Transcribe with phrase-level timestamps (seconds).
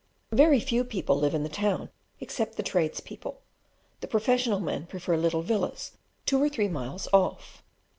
[0.31, 3.39] Very few people live in the town except the tradespeople;
[3.99, 5.91] the professional men prefer little villas
[6.25, 7.61] two or three miles off.